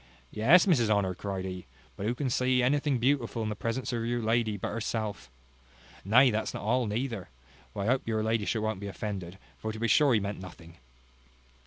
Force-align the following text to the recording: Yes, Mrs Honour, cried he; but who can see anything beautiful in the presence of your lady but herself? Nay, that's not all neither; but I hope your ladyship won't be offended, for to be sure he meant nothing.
Yes, 0.31 0.65
Mrs 0.65 0.89
Honour, 0.89 1.13
cried 1.13 1.45
he; 1.45 1.67
but 1.95 2.07
who 2.07 2.15
can 2.15 2.27
see 2.31 2.63
anything 2.63 2.97
beautiful 2.97 3.43
in 3.43 3.49
the 3.49 3.55
presence 3.55 3.93
of 3.93 4.03
your 4.03 4.19
lady 4.19 4.57
but 4.57 4.69
herself? 4.69 5.29
Nay, 6.03 6.31
that's 6.31 6.55
not 6.55 6.63
all 6.63 6.87
neither; 6.87 7.29
but 7.75 7.81
I 7.81 7.85
hope 7.85 8.07
your 8.07 8.23
ladyship 8.23 8.63
won't 8.63 8.79
be 8.79 8.87
offended, 8.87 9.37
for 9.59 9.71
to 9.71 9.77
be 9.77 9.87
sure 9.87 10.15
he 10.15 10.19
meant 10.19 10.39
nothing. 10.41 10.77